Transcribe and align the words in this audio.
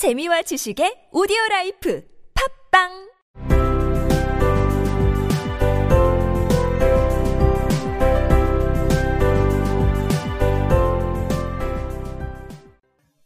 재미와 0.00 0.40
지식의 0.40 1.12
오디오 1.12 1.36
라이프 1.50 2.02
팟빵 2.72 2.88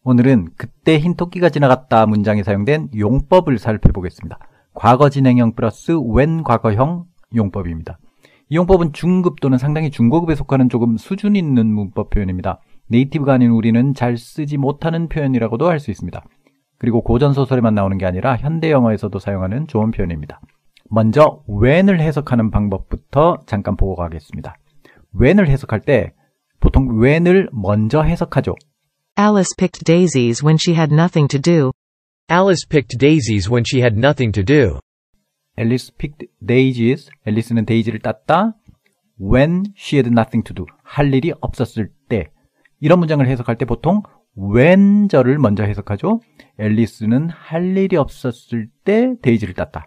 오늘은 0.03 0.49
그때 0.57 0.99
흰 0.99 1.15
토끼가 1.15 1.49
지나갔다 1.49 2.07
문장에 2.07 2.43
사용된 2.43 2.89
용법을 2.99 3.59
살펴보겠습니다. 3.59 4.41
과거 4.75 5.09
진행형 5.09 5.55
플러스 5.55 5.93
when 5.93 6.43
과거형 6.43 7.05
용법입니다. 7.37 8.01
이 8.49 8.57
용법은 8.57 8.95
중급 8.95 9.39
또는 9.41 9.59
상당히 9.59 9.93
중고급에 9.93 10.35
속하는 10.35 10.69
조금 10.69 10.97
수준 10.97 11.37
있는 11.37 11.73
문법 11.73 12.11
표현입니다. 12.11 12.59
네이티브가 12.89 13.35
아닌 13.35 13.53
우리는 13.53 13.95
잘 13.95 14.17
쓰지 14.17 14.57
못하는 14.57 15.09
표현이라고도 15.09 15.69
할 15.69 15.79
수 15.79 15.93
있습니다. 15.93 16.21
그리고 16.79 17.03
고전 17.03 17.33
소설에만 17.33 17.75
나오는 17.75 17.97
게 17.99 18.07
아니라 18.07 18.37
현대 18.37 18.71
영어에서도 18.71 19.19
사용하는 19.19 19.67
좋은 19.67 19.91
표현입니다. 19.91 20.41
먼저 20.91 21.43
when을 21.49 22.01
해석하는 22.01 22.51
방법부터 22.51 23.45
잠깐 23.47 23.77
보고 23.77 23.95
가겠습니다. 23.97 24.57
when을 25.19 25.49
해석할 25.49 25.81
때 25.81 26.13
보통 26.61 27.01
when을 27.01 27.49
먼저 27.53 28.03
해석하죠. 28.03 28.55
Alice 29.19 29.55
picked 29.57 29.85
daisies 29.85 30.45
when 30.45 30.57
she 30.61 30.77
had 30.77 30.93
nothing 30.93 31.29
to 31.29 31.41
do. 31.41 31.73
Alice 32.31 32.67
picked 32.69 32.99
daisies 32.99 33.49
when 33.51 33.63
she 33.67 33.81
had 33.83 33.97
nothing 33.97 34.33
to 34.33 34.45
do. 34.45 34.81
Alice 35.59 35.93
picked 35.97 36.27
daisies. 36.45 37.11
앨리스는 37.27 37.65
데이지를 37.65 38.01
땄다. 38.01 38.57
When 39.21 39.65
she 39.77 39.99
had 39.99 40.09
nothing 40.09 40.43
to 40.45 40.55
do. 40.55 40.67
할 40.83 41.15
일이 41.15 41.33
없었을 41.41 41.91
때. 42.09 42.31
이런 42.81 42.99
문장을 42.99 43.25
해석할 43.27 43.57
때 43.57 43.65
보통 43.65 44.03
when절을 44.37 45.39
먼저 45.39 45.65
해석하죠. 45.65 46.21
앨리스는 46.59 47.31
할 47.31 47.77
일이 47.77 47.97
없었을 47.97 48.69
때 48.85 49.15
데이지를 49.23 49.55
땄다. 49.55 49.87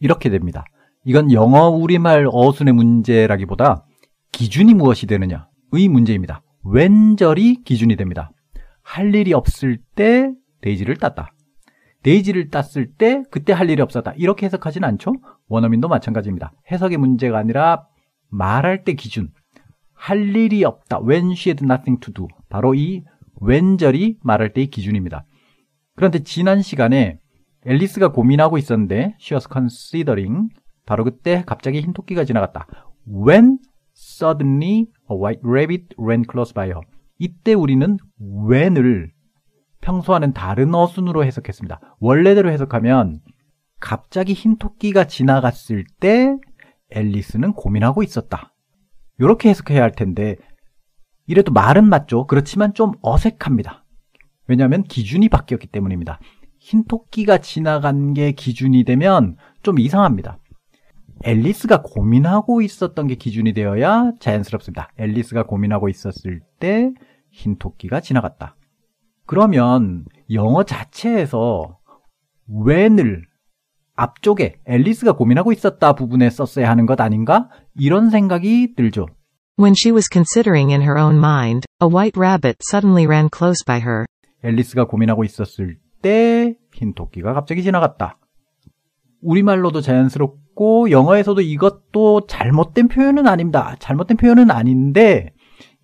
이렇게 0.00 0.30
됩니다. 0.30 0.64
이건 1.04 1.32
영어 1.32 1.68
우리말 1.68 2.28
어순의 2.30 2.74
문제라기보다 2.74 3.84
기준이 4.30 4.74
무엇이 4.74 5.06
되느냐의 5.06 5.88
문제입니다. 5.88 6.42
when절이 6.64 7.62
기준이 7.64 7.96
됩니다. 7.96 8.30
할 8.82 9.14
일이 9.14 9.32
없을 9.32 9.78
때 9.94 10.32
데이지를 10.60 10.96
땄다. 10.96 11.32
데이지를 12.02 12.48
땄을 12.48 12.92
때 12.98 13.22
그때 13.30 13.52
할 13.52 13.70
일이 13.70 13.80
없었다. 13.80 14.12
이렇게 14.16 14.46
해석하진 14.46 14.84
않죠? 14.84 15.12
원어민도 15.48 15.88
마찬가지입니다. 15.88 16.52
해석의 16.70 16.98
문제가 16.98 17.38
아니라 17.38 17.86
말할 18.28 18.84
때 18.84 18.94
기준. 18.94 19.30
할 19.94 20.34
일이 20.34 20.64
없다. 20.64 21.00
When 21.00 21.32
she 21.32 21.50
had 21.50 21.64
nothing 21.64 22.00
to 22.00 22.12
do. 22.12 22.26
바로 22.48 22.74
이 22.74 23.04
when절이 23.46 24.18
말할 24.22 24.52
때의 24.52 24.68
기준입니다. 24.68 25.24
그런데 25.96 26.20
지난 26.20 26.62
시간에 26.62 27.18
앨리스가 27.66 28.12
고민하고 28.12 28.58
있었는데 28.58 29.16
she 29.20 29.34
was 29.34 29.46
considering 29.50 30.48
바로 30.86 31.04
그때 31.04 31.44
갑자기 31.46 31.80
흰 31.80 31.92
토끼가 31.92 32.24
지나갔다. 32.24 32.66
When 33.06 33.58
suddenly 33.96 34.86
a 35.10 35.16
white 35.16 35.42
rabbit 35.44 35.86
ran 35.98 36.24
close 36.30 36.52
by 36.52 36.68
her. 36.68 36.80
이때 37.18 37.54
우리는 37.54 37.98
when을 38.20 39.10
평소와는 39.80 40.32
다른 40.32 40.74
어순으로 40.74 41.24
해석했습니다. 41.24 41.96
원래대로 42.00 42.50
해석하면 42.50 43.20
갑자기 43.80 44.32
흰 44.32 44.56
토끼가 44.56 45.04
지나갔을 45.04 45.84
때 46.00 46.36
앨리스는 46.90 47.52
고민하고 47.52 48.02
있었다. 48.02 48.54
이렇게 49.18 49.50
해석해야 49.50 49.82
할 49.82 49.92
텐데 49.92 50.36
이래도 51.26 51.52
말은 51.52 51.84
맞죠. 51.88 52.26
그렇지만 52.26 52.74
좀 52.74 52.92
어색합니다. 53.02 53.84
왜냐하면 54.48 54.82
기준이 54.82 55.28
바뀌었기 55.28 55.68
때문입니다. 55.68 56.18
흰 56.58 56.84
토끼가 56.84 57.38
지나간 57.38 58.14
게 58.14 58.32
기준이 58.32 58.84
되면 58.84 59.36
좀 59.62 59.78
이상합니다. 59.78 60.38
앨리스가 61.24 61.82
고민하고 61.82 62.62
있었던 62.62 63.06
게 63.06 63.14
기준이 63.14 63.52
되어야 63.52 64.12
자연스럽습니다. 64.18 64.90
앨리스가 64.98 65.44
고민하고 65.44 65.88
있었을 65.88 66.40
때 66.58 66.92
흰 67.32 67.56
토끼가 67.56 68.00
지나갔다. 68.00 68.56
그러면 69.26 70.04
영어 70.30 70.64
자체에서 70.64 71.78
when을 72.48 73.22
앞쪽에 73.94 74.60
앨리스가 74.66 75.12
고민하고 75.12 75.52
있었다 75.52 75.94
부분에 75.94 76.30
썼어야 76.30 76.68
하는 76.68 76.86
것 76.86 77.00
아닌가? 77.00 77.48
이런 77.74 78.10
생각이 78.10 78.74
들죠. 78.76 79.06
When 79.62 79.74
she 79.74 79.92
was 79.92 80.08
considering 80.08 80.70
in 80.72 80.82
her 80.82 80.98
own 80.98 81.20
mind, 81.20 81.66
a 81.80 81.86
white 81.86 82.16
rabbit 82.16 82.56
suddenly 82.68 83.06
ran 83.06 83.28
close 83.30 83.62
by 83.64 83.78
her. 83.78 84.06
앨리스가 84.42 84.88
고민하고 84.88 85.22
있었을 85.22 85.78
때 86.02 86.56
흰 86.74 86.94
토끼가 86.94 87.32
갑자기 87.32 87.62
지나갔다. 87.62 88.18
우리말로도 89.20 89.80
자연스럽고 89.80 90.90
영어에서도 90.90 91.40
이것도 91.40 92.26
잘못된 92.26 92.88
표현은 92.88 93.28
아닙니다. 93.28 93.76
잘못된 93.78 94.16
표현은 94.16 94.50
아닌데 94.50 95.32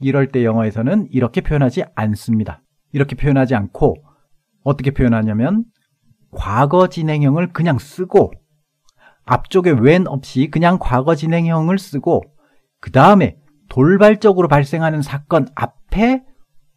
이럴 0.00 0.32
때 0.32 0.44
영어에서는 0.44 1.06
이렇게 1.12 1.40
표현하지 1.40 1.84
않습니다. 1.94 2.62
이렇게 2.90 3.14
표현하지 3.14 3.54
않고 3.54 3.94
어떻게 4.64 4.90
표현하냐면 4.90 5.66
과거 6.32 6.88
진행형을 6.88 7.52
그냥 7.52 7.78
쓰고 7.78 8.32
앞쪽에 9.24 9.70
when 9.70 10.08
없이 10.08 10.48
그냥 10.50 10.78
과거 10.80 11.14
진행형을 11.14 11.78
쓰고 11.78 12.22
그 12.80 12.90
다음에 12.90 13.36
돌발적으로 13.68 14.48
발생하는 14.48 15.02
사건 15.02 15.48
앞에 15.54 16.24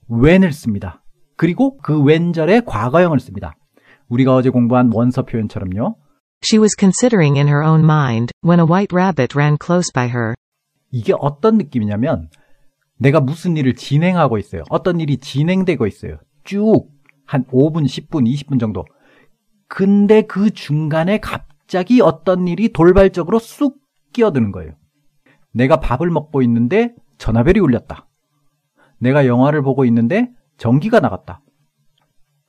when을 0.09 0.51
씁니다. 0.51 1.03
그리고 1.37 1.77
그 1.77 2.05
when절에 2.05 2.61
과거형을 2.65 3.19
씁니다. 3.19 3.55
우리가 4.09 4.35
어제 4.35 4.49
공부한 4.49 4.91
원서 4.93 5.23
표현처럼요. 5.23 5.95
She 6.43 6.59
was 6.59 6.75
considering 6.77 7.37
in 7.37 7.47
her 7.47 7.63
own 7.63 7.83
mind, 7.83 8.31
when 8.43 8.59
a 8.59 8.65
white 8.65 8.93
rabbit 8.93 9.37
ran 9.37 9.57
close 9.63 9.91
by 9.93 10.07
her. 10.09 10.33
이게 10.91 11.13
어떤 11.17 11.57
느낌이냐면 11.57 12.29
내가 12.97 13.19
무슨 13.19 13.57
일을 13.57 13.75
진행하고 13.75 14.37
있어요. 14.37 14.63
어떤 14.69 14.99
일이 14.99 15.17
진행되고 15.17 15.87
있어요. 15.87 16.17
쭉 16.43 17.01
한 17.31 17.45
5분, 17.45 17.85
10분, 17.85 18.27
20분 18.27 18.59
정도. 18.59 18.85
근데 19.69 20.23
그 20.23 20.49
중간에 20.51 21.19
갑자기 21.21 22.01
어떤 22.01 22.45
일이 22.49 22.73
돌발적으로 22.73 23.39
쑥 23.39 23.79
끼어드는 24.11 24.51
거예요. 24.51 24.73
내가 25.53 25.79
밥을 25.79 26.09
먹고 26.09 26.41
있는데 26.41 26.93
전화벨이 27.17 27.59
울렸다. 27.59 28.07
내가 28.99 29.25
영화를 29.25 29.61
보고 29.61 29.85
있는데 29.85 30.31
전기가 30.57 30.99
나갔다. 30.99 31.41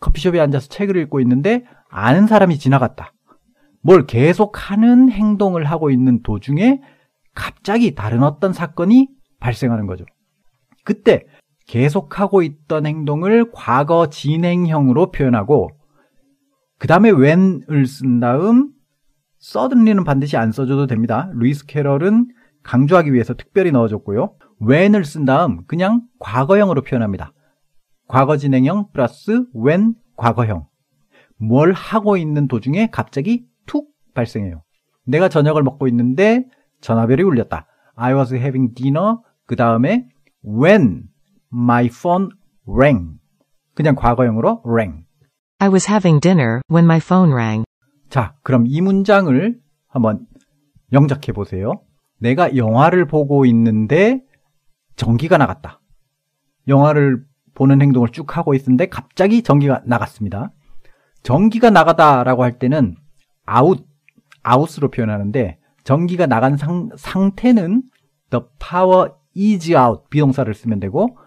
커피숍에 0.01 0.41
앉아서 0.41 0.69
책을 0.69 0.97
읽고 0.97 1.21
있는데 1.21 1.65
아는 1.89 2.27
사람이 2.27 2.59
지나갔다. 2.59 3.13
뭘 3.83 4.07
계속 4.07 4.71
하는 4.71 5.11
행동을 5.11 5.65
하고 5.65 5.91
있는 5.91 6.23
도중에 6.23 6.81
갑자기 7.35 7.95
다른 7.95 8.23
어떤 8.23 8.53
사건이 8.53 9.09
발생하는 9.41 9.87
거죠. 9.87 10.05
그때 10.85 11.25
계속하고 11.67 12.43
있던 12.43 12.87
행동을 12.87 13.51
과거 13.53 14.09
진행형으로 14.09 15.11
표현하고 15.11 15.71
그 16.79 16.89
다음에 16.89 17.11
when을 17.11 17.87
쓴 17.87 18.21
다음 18.21 18.73
suddenly는 19.41 20.05
반드시 20.05 20.37
안 20.37 20.53
써줘도 20.53 20.87
됩니다. 20.87 21.31
루이스 21.35 21.67
캐럴은 21.67 22.27
강조하기 22.63 23.13
위해서 23.13 23.35
특별히 23.35 23.73
넣어줬고요. 23.73 24.35
when을 24.61 25.05
쓴 25.05 25.25
다음 25.25 25.65
그냥 25.67 26.03
과거형으로 26.19 26.83
표현합니다. 26.83 27.33
과거 28.09 28.37
진행형 28.37 28.91
플러스 28.93 29.45
when 29.55 29.95
과거형. 30.17 30.67
뭘 31.39 31.73
하고 31.73 32.17
있는 32.17 32.47
도중에 32.47 32.91
갑자기 32.91 33.47
툭 33.67 33.89
발생해요. 34.15 34.63
내가 35.05 35.29
저녁을 35.29 35.63
먹고 35.63 35.89
있는데 35.89 36.45
전화벨이 36.81 37.23
울렸다. 37.23 37.67
I 37.97 38.15
was 38.15 38.35
having 38.35 38.75
dinner. 38.75 39.17
그 39.47 39.57
다음에 39.57 40.09
when 40.45 41.05
my 41.53 41.87
phone 41.87 42.29
rang. 42.67 43.19
그냥 43.75 43.95
과거형으로 43.95 44.63
rang. 44.65 45.05
I 45.59 45.69
was 45.69 45.91
having 45.91 46.21
dinner 46.21 46.61
when 46.71 46.85
my 46.85 46.99
phone 46.99 47.33
rang. 47.33 47.65
자, 48.09 48.35
그럼 48.43 48.65
이 48.67 48.81
문장을 48.81 49.59
한번 49.89 50.27
영작해 50.93 51.33
보세요. 51.33 51.83
내가 52.23 52.57
영화를 52.57 53.07
보고 53.07 53.45
있는데 53.47 54.23
전기가 54.95 55.39
나갔다. 55.39 55.81
영화를 56.69 57.25
보는 57.55 57.83
행동을 57.83 58.09
쭉 58.11 58.37
하고 58.37 58.55
있는데 58.55 58.87
갑자기 58.87 59.43
전기가 59.43 59.83
나갔습니다. 59.85 60.53
전기가 61.25 61.71
나가다라고 61.71 62.45
할 62.45 62.59
때는 62.59 62.95
out, 63.51 63.85
out으로 64.49 64.91
표현하는데 64.91 65.59
전기가 65.83 66.27
나간 66.27 66.57
상, 66.57 66.91
상태는 66.97 67.83
the 68.31 68.45
power 68.61 69.11
is 69.37 69.73
out 69.75 70.05
비동사를 70.09 70.53
쓰면 70.55 70.79
되고 70.79 71.19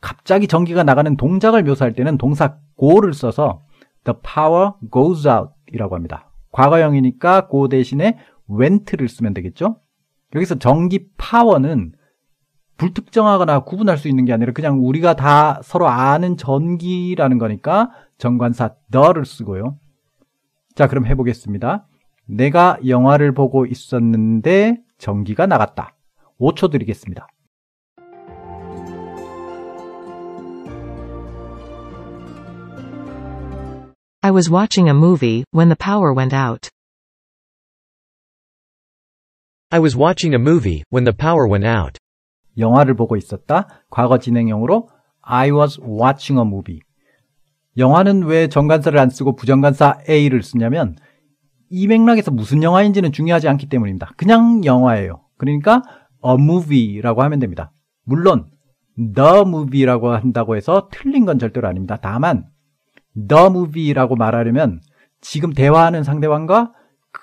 갑자기 0.00 0.46
전기가 0.46 0.84
나가는 0.84 1.16
동작을 1.16 1.64
묘사할 1.64 1.94
때는 1.94 2.18
동사 2.18 2.58
go를 2.78 3.14
써서 3.14 3.64
the 4.04 4.16
power 4.22 4.72
goes 4.92 5.26
out 5.26 5.50
이라고 5.72 5.96
합니다. 5.96 6.30
과거형이니까 6.52 7.48
go 7.50 7.68
대신에 7.68 8.18
went를 8.48 9.08
쓰면 9.08 9.34
되겠죠? 9.34 9.80
여기서 10.34 10.56
전기 10.56 11.08
파워는 11.16 11.92
불특정하거나 12.76 13.60
구분할 13.60 13.96
수 13.96 14.08
있는 14.08 14.24
게 14.24 14.32
아니라 14.32 14.52
그냥 14.52 14.84
우리가 14.84 15.16
다 15.16 15.60
서로 15.62 15.88
아는 15.88 16.36
전기라는 16.36 17.38
거니까 17.38 17.90
정관사 18.18 18.74
the를 18.90 19.24
쓰고요. 19.24 19.78
자, 20.74 20.86
그럼 20.88 21.06
해보겠습니다. 21.06 21.86
내가 22.26 22.78
영화를 22.86 23.32
보고 23.32 23.64
있었는데 23.64 24.78
전기가 24.98 25.46
나갔다. 25.46 25.94
5초 26.38 26.70
드리겠습니다. 26.70 27.28
I 34.22 34.32
was 34.32 34.50
watching 34.50 34.88
a 34.88 34.94
movie 34.94 35.44
when 35.54 35.68
the 35.68 35.76
power 35.76 36.12
went 36.12 36.34
out. 36.34 36.68
I 39.70 39.80
was 39.80 39.96
watching 39.98 40.32
a 40.32 40.38
movie 40.38 40.84
when 40.92 41.04
the 41.04 41.16
power 41.16 41.50
went 41.50 41.66
out. 41.66 41.98
영화를 42.56 42.94
보고 42.94 43.16
있었다. 43.16 43.66
과거 43.90 44.18
진행형으로 44.18 44.88
I 45.22 45.50
was 45.50 45.80
watching 45.80 46.38
a 46.38 46.46
movie. 46.46 46.80
영화는 47.76 48.24
왜 48.24 48.48
정관사를 48.48 48.96
안 48.98 49.10
쓰고 49.10 49.34
부정관사 49.34 49.98
A를 50.08 50.42
쓰냐면 50.42 50.96
이 51.68 51.88
맥락에서 51.88 52.30
무슨 52.30 52.62
영화인지는 52.62 53.10
중요하지 53.10 53.48
않기 53.48 53.68
때문입니다. 53.68 54.12
그냥 54.16 54.64
영화예요. 54.64 55.22
그러니까 55.36 55.82
a 56.24 56.34
movie라고 56.34 57.22
하면 57.22 57.40
됩니다. 57.40 57.72
물론 58.04 58.46
the 58.96 59.40
movie라고 59.40 60.10
한다고 60.10 60.56
해서 60.56 60.88
틀린 60.92 61.26
건 61.26 61.40
절대로 61.40 61.66
아닙니다. 61.66 61.98
다만 62.00 62.46
the 63.28 63.46
movie라고 63.46 64.14
말하려면 64.14 64.80
지금 65.20 65.52
대화하는 65.52 66.04
상대방과 66.04 66.72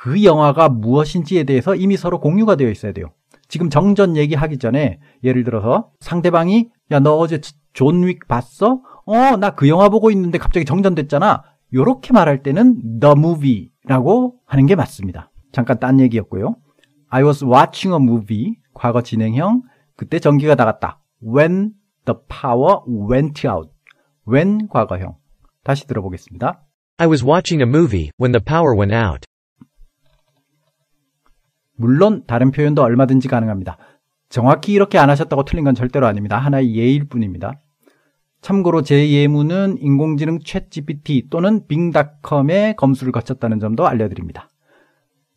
그 0.03 0.21
영화가 0.25 0.67
무엇인지에 0.67 1.45
대해서 1.45 1.75
이미 1.75 1.95
서로 1.95 2.19
공유가 2.19 2.57
되어 2.57 2.69
있어야 2.69 2.91
돼요. 2.91 3.07
지금 3.47 3.69
정전 3.69 4.17
얘기하기 4.17 4.57
전에 4.57 4.99
예를 5.23 5.45
들어서 5.45 5.91
상대방이 6.01 6.69
야 6.91 6.99
너 6.99 7.15
어제 7.17 7.39
존 7.71 8.03
윅 8.03 8.19
봤어? 8.27 8.81
어 9.05 9.37
나 9.37 9.51
그 9.51 9.69
영화 9.69 9.87
보고 9.87 10.11
있는데 10.11 10.37
갑자기 10.39 10.65
정전 10.65 10.93
됐잖아. 10.93 11.43
요렇게 11.73 12.11
말할 12.11 12.43
때는 12.43 12.99
the 12.99 13.13
movie라고 13.17 14.35
하는 14.45 14.65
게 14.65 14.75
맞습니다. 14.75 15.31
잠깐 15.53 15.79
딴 15.79 16.01
얘기였고요. 16.01 16.57
I 17.09 17.23
was 17.23 17.45
watching 17.45 17.93
a 17.93 18.03
movie 18.05 18.57
과거 18.73 19.01
진행형 19.03 19.61
그때 19.95 20.19
전기가 20.19 20.55
나갔다. 20.55 20.99
When 21.25 21.71
the 22.05 22.19
power 22.27 22.79
went 23.09 23.47
out. 23.47 23.69
when 24.27 24.67
과거형. 24.67 25.15
다시 25.63 25.87
들어보겠습니다. 25.87 26.61
I 26.97 27.07
was 27.07 27.23
watching 27.23 27.63
a 27.63 27.69
movie 27.69 28.09
when 28.19 28.33
the 28.33 28.43
power 28.43 28.77
went 28.77 28.93
out. 28.93 29.25
물론 31.75 32.23
다른 32.27 32.51
표현도 32.51 32.81
얼마든지 32.81 33.27
가능합니다. 33.27 33.77
정확히 34.29 34.73
이렇게 34.73 34.97
안 34.97 35.09
하셨다고 35.09 35.45
틀린 35.45 35.63
건 35.63 35.75
절대로 35.75 36.07
아닙니다. 36.07 36.37
하나의 36.37 36.75
예일 36.75 37.05
뿐입니다. 37.05 37.59
참고로 38.41 38.81
제 38.81 39.09
예문은 39.11 39.77
인공지능 39.79 40.39
챗 40.39 40.69
GPT 40.69 41.29
또는 41.29 41.65
빙닷컴의 41.67 42.75
검수를 42.75 43.11
거쳤다는 43.13 43.59
점도 43.59 43.87
알려드립니다. 43.87 44.49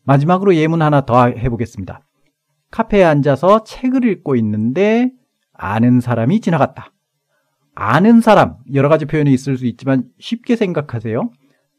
마지막으로 0.04 0.54
예문 0.54 0.82
하나 0.82 1.04
더 1.04 1.26
해보겠습니다. 1.26 2.00
카페에 2.70 3.04
앉아서 3.04 3.64
책을 3.64 4.04
읽고 4.04 4.36
있는데 4.36 5.10
아는 5.52 6.00
사람이 6.00 6.40
지나갔다. 6.40 6.92
아는 7.74 8.22
사람, 8.22 8.56
여러 8.72 8.88
가지 8.88 9.04
표현이 9.04 9.32
있을 9.32 9.58
수 9.58 9.66
있지만 9.66 10.04
쉽게 10.18 10.56
생각하세요. 10.56 11.30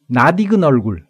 낯익은 0.08 0.64
얼굴, 0.64 1.07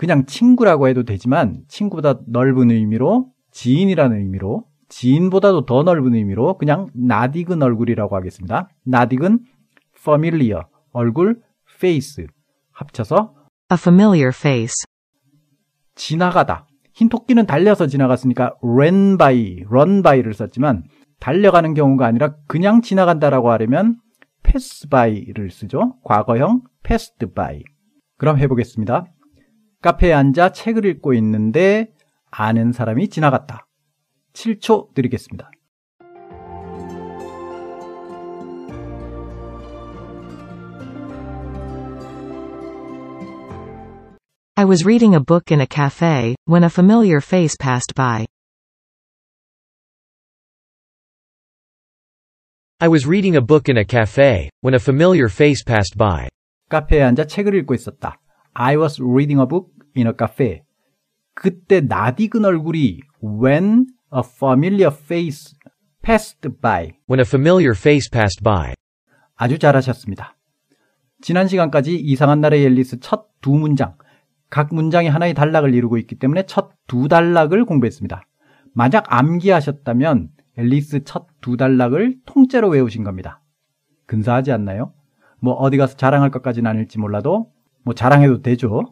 그냥 0.00 0.24
친구라고 0.24 0.88
해도 0.88 1.02
되지만 1.02 1.60
친구보다 1.68 2.20
넓은 2.26 2.70
의미로 2.70 3.26
지인이라는 3.50 4.16
의미로 4.16 4.64
지인보다도 4.88 5.66
더 5.66 5.82
넓은 5.82 6.14
의미로 6.14 6.56
그냥 6.56 6.88
낯익은 6.94 7.62
얼굴이라고 7.62 8.16
하겠습니다. 8.16 8.70
낯익은 8.86 9.40
familiar, 9.98 10.64
얼굴, 10.92 11.42
face 11.76 12.24
합쳐서 12.72 13.34
A 13.70 13.76
familiar 13.78 14.32
face. 14.34 14.86
지나가다. 15.96 16.66
흰 16.94 17.10
토끼는 17.10 17.44
달려서 17.44 17.86
지나갔으니까 17.86 18.54
ran 18.64 19.18
by, 19.18 19.64
run 19.68 20.02
by를 20.02 20.32
썼지만 20.32 20.84
달려가는 21.18 21.74
경우가 21.74 22.06
아니라 22.06 22.36
그냥 22.46 22.80
지나간다라고 22.80 23.50
하려면 23.50 23.98
pass 24.42 24.88
by를 24.88 25.50
쓰죠. 25.50 25.96
과거형 26.04 26.62
passed 26.82 27.34
by. 27.34 27.62
그럼 28.16 28.38
해보겠습니다. 28.38 29.04
카페에 29.82 30.12
앉아 30.12 30.52
책을 30.52 30.84
읽고 30.84 31.14
있는데 31.14 31.92
아는 32.30 32.72
사람이 32.72 33.08
지나갔다. 33.08 33.66
7초 34.34 34.92
드리겠습니다. 34.94 35.50
I 44.56 44.66
was 44.66 44.84
reading 44.84 45.14
a 45.14 45.20
book 45.20 45.50
in 45.50 45.62
a 45.62 45.66
cafe 45.66 46.34
when 46.46 46.62
a 46.62 46.68
familiar 46.68 47.22
face 47.22 47.56
passed 47.58 47.94
by. 47.96 48.26
I 52.78 52.88
was 52.88 53.06
reading 53.06 53.34
a 53.34 53.40
book 53.40 53.70
in 53.70 53.78
a 53.78 53.84
cafe 53.86 54.50
when 54.60 54.74
a 54.74 54.78
familiar 54.78 55.30
face 55.30 55.64
passed 55.64 55.96
by. 55.96 56.28
카페에 56.68 57.00
앉아 57.00 57.24
책을 57.24 57.54
읽고 57.54 57.72
있었다. 57.72 58.19
I 58.54 58.76
was 58.76 59.00
reading 59.00 59.40
a 59.40 59.46
book 59.46 59.70
in 59.96 60.06
a 60.06 60.12
cafe. 60.18 60.62
그때 61.34 61.80
낯익은 61.80 62.44
얼굴이 62.44 63.00
when 63.22 63.86
a 64.14 64.20
familiar 64.24 64.94
face 64.94 65.54
passed 66.02 66.48
by. 66.60 66.92
When 67.08 67.20
a 67.20 67.26
familiar 67.26 67.72
face 67.76 68.10
passed 68.10 68.42
by. 68.42 68.74
아주 69.36 69.58
잘하셨습니다. 69.58 70.36
지난 71.22 71.46
시간까지 71.48 71.96
이상한 71.96 72.40
나라의 72.40 72.64
앨리스 72.64 73.00
첫 73.00 73.30
두 73.40 73.52
문장, 73.52 73.96
각 74.50 74.74
문장이 74.74 75.08
하나의 75.08 75.32
단락을 75.34 75.74
이루고 75.74 75.96
있기 75.98 76.16
때문에 76.16 76.44
첫 76.44 76.72
두 76.86 77.08
단락을 77.08 77.64
공부했습니다. 77.64 78.22
만약 78.74 79.04
암기하셨다면 79.08 80.28
앨리스 80.58 81.04
첫 81.04 81.28
두 81.40 81.56
단락을 81.56 82.16
통째로 82.26 82.68
외우신 82.68 83.02
겁니다. 83.04 83.40
근사하지 84.06 84.52
않나요? 84.52 84.92
뭐 85.40 85.54
어디 85.54 85.78
가서 85.78 85.96
자랑할 85.96 86.30
것까지는 86.30 86.68
아닐지 86.70 86.98
몰라도 86.98 87.50
뭐 87.90 87.94
자랑해도 87.96 88.40
되죠. 88.42 88.84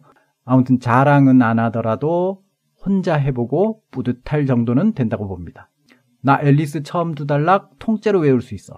아무튼 0.44 0.80
자랑은 0.80 1.40
안 1.40 1.60
하더라도 1.60 2.42
혼자 2.84 3.14
해보고 3.14 3.80
뿌듯할 3.92 4.46
정도는 4.46 4.94
된다고 4.94 5.28
봅니다. 5.28 5.70
나 6.20 6.40
앨리스 6.42 6.82
처음 6.82 7.14
두 7.14 7.24
단락 7.24 7.78
통째로 7.78 8.18
외울 8.18 8.42
수 8.42 8.56
있어. 8.56 8.74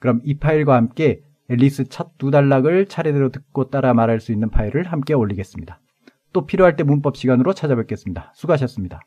그럼 0.00 0.22
이 0.24 0.38
파일과 0.38 0.76
함께 0.76 1.20
앨리스 1.50 1.90
첫 1.90 2.12
두 2.16 2.30
단락을 2.30 2.86
차례대로 2.86 3.28
듣고 3.32 3.68
따라 3.68 3.92
말할 3.92 4.18
수 4.20 4.32
있는 4.32 4.48
파일을 4.48 4.84
함께 4.84 5.12
올리겠습니다. 5.12 5.78
또 6.32 6.46
필요할 6.46 6.76
때 6.76 6.82
문법 6.84 7.18
시간으로 7.18 7.52
찾아뵙겠습니다. 7.52 8.32
수고하셨습니다. 8.34 9.00